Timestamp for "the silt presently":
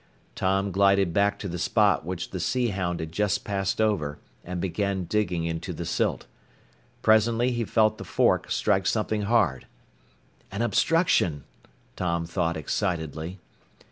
5.73-7.51